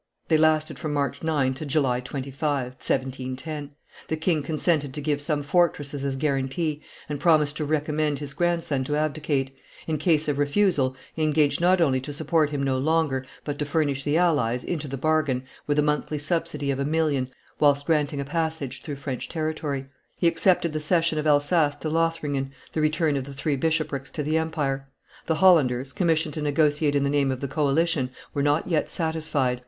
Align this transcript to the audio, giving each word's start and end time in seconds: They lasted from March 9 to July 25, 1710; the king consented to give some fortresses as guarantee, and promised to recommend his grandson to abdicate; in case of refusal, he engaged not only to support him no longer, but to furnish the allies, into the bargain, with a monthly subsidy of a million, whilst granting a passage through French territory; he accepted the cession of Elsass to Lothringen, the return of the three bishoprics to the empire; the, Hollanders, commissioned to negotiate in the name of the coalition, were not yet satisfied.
They 0.29 0.37
lasted 0.37 0.79
from 0.79 0.93
March 0.93 1.21
9 1.21 1.53
to 1.53 1.63
July 1.63 1.99
25, 1.99 2.69
1710; 2.71 3.69
the 4.07 4.17
king 4.17 4.41
consented 4.41 4.95
to 4.95 4.99
give 4.99 5.21
some 5.21 5.43
fortresses 5.43 6.03
as 6.03 6.15
guarantee, 6.15 6.81
and 7.07 7.19
promised 7.19 7.55
to 7.57 7.65
recommend 7.65 8.17
his 8.17 8.33
grandson 8.33 8.83
to 8.85 8.95
abdicate; 8.95 9.55
in 9.85 9.99
case 9.99 10.27
of 10.27 10.39
refusal, 10.39 10.95
he 11.13 11.21
engaged 11.21 11.61
not 11.61 11.79
only 11.81 12.01
to 12.01 12.11
support 12.11 12.49
him 12.49 12.63
no 12.63 12.79
longer, 12.79 13.27
but 13.43 13.59
to 13.59 13.65
furnish 13.65 14.03
the 14.03 14.17
allies, 14.17 14.63
into 14.63 14.87
the 14.87 14.97
bargain, 14.97 15.43
with 15.67 15.77
a 15.77 15.83
monthly 15.83 16.17
subsidy 16.17 16.71
of 16.71 16.79
a 16.79 16.83
million, 16.83 17.29
whilst 17.59 17.85
granting 17.85 18.19
a 18.19 18.25
passage 18.25 18.81
through 18.81 18.95
French 18.95 19.29
territory; 19.29 19.85
he 20.17 20.27
accepted 20.27 20.73
the 20.73 20.79
cession 20.79 21.19
of 21.19 21.27
Elsass 21.27 21.75
to 21.75 21.89
Lothringen, 21.91 22.51
the 22.73 22.81
return 22.81 23.15
of 23.17 23.25
the 23.25 23.35
three 23.35 23.55
bishoprics 23.55 24.09
to 24.09 24.23
the 24.23 24.35
empire; 24.35 24.89
the, 25.27 25.35
Hollanders, 25.35 25.93
commissioned 25.93 26.33
to 26.33 26.41
negotiate 26.41 26.95
in 26.95 27.03
the 27.03 27.07
name 27.11 27.29
of 27.29 27.39
the 27.39 27.47
coalition, 27.47 28.09
were 28.33 28.41
not 28.41 28.67
yet 28.67 28.89
satisfied. 28.89 29.59